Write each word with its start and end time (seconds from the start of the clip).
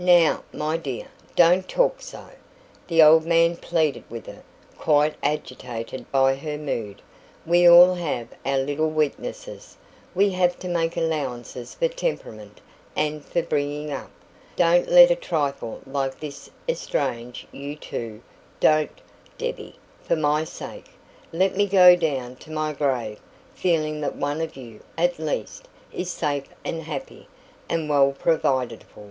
"Now, 0.00 0.42
my 0.52 0.76
dear, 0.76 1.06
don't 1.36 1.68
talk 1.68 2.02
so," 2.02 2.30
the 2.88 3.00
old 3.00 3.24
man 3.24 3.56
pleaded 3.56 4.02
with 4.10 4.26
her, 4.26 4.42
quite 4.76 5.14
agitated 5.22 6.10
by 6.10 6.34
her 6.34 6.58
mood. 6.58 7.00
"We 7.46 7.64
all 7.68 7.94
have 7.94 8.26
our 8.44 8.58
little 8.58 8.90
weaknesses 8.90 9.76
we 10.16 10.30
have 10.30 10.58
to 10.58 10.68
make 10.68 10.96
allowances 10.96 11.74
for 11.76 11.86
temperament 11.86 12.60
and 12.96 13.24
for 13.24 13.40
bringing 13.40 13.92
up. 13.92 14.10
Don't 14.56 14.90
let 14.90 15.12
a 15.12 15.14
trifle 15.14 15.80
like 15.86 16.18
this 16.18 16.50
estrange 16.68 17.46
you 17.52 17.76
two 17.76 18.20
don't, 18.58 19.00
Debbie, 19.38 19.76
for 20.02 20.16
my 20.16 20.42
sake. 20.42 20.86
Let 21.32 21.56
me 21.56 21.68
go 21.68 21.94
down 21.94 22.34
to 22.38 22.50
my 22.50 22.72
grave 22.72 23.20
feeling 23.54 24.00
that 24.00 24.16
one 24.16 24.40
of 24.40 24.56
you, 24.56 24.80
at 24.98 25.20
least, 25.20 25.68
is 25.92 26.10
safe 26.10 26.46
and 26.64 26.82
happy, 26.82 27.28
and 27.68 27.88
well 27.88 28.10
provided 28.10 28.82
for." 28.82 29.10